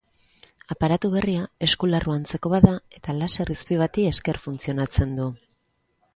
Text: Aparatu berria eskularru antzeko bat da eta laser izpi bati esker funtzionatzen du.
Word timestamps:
Aparatu 0.75 1.11
berria 1.15 1.43
eskularru 1.67 2.13
antzeko 2.15 2.51
bat 2.55 2.65
da 2.69 2.73
eta 3.01 3.15
laser 3.19 3.53
izpi 3.59 3.79
bati 3.83 4.09
esker 4.15 4.43
funtzionatzen 4.49 5.15
du. 5.21 5.31